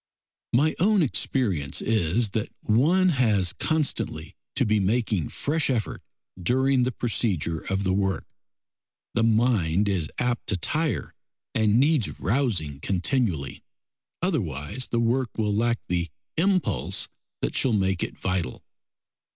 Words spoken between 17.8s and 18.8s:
it vital.